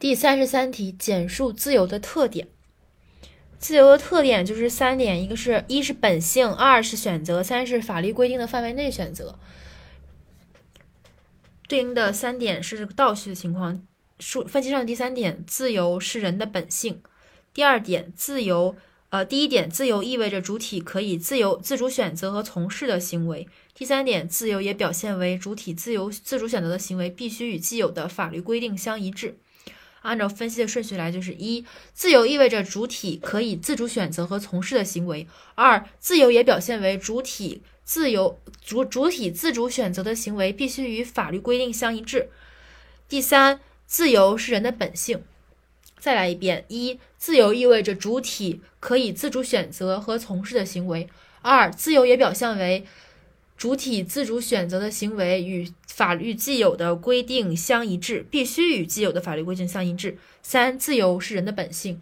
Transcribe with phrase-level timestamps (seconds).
[0.00, 2.48] 第三十三题，简述自由的特点。
[3.58, 9.38] 自由的特点就是三点，一个是一是本性，二是选择，三是法律规定的范围内选择。
[11.68, 13.82] 对应的三点是倒序的情况。
[14.18, 17.02] 数分析上第三点，自由是人的本性。
[17.52, 18.74] 第二点，自由，
[19.10, 23.46] 呃，第一点，自由意味着主体可以自由自主选择和从事的行为。
[23.74, 29.36] 第三点，自由也表现为主体自由自主选择的行为必须与既有的法律规定相一致。
[30.02, 42.28] 按照分析的顺序来，就是一，自由意味着主体可以自主选择和从事的行为；二，自由也表现为主体自由主主体自主选择的行为必须与法律规定相一致。
[43.08, 43.60] 第三。
[43.90, 45.24] 自由是人的本性。
[45.98, 51.08] 再来一遍：一、自由意味着主体可以自主选择和从事的行为；
[51.42, 52.86] 二、自由也表现为
[53.60, 62.00] 主体自主选择的行为与法律既有的规定相一致，必须与既有的法律规定相一致；三、自由是人的本性。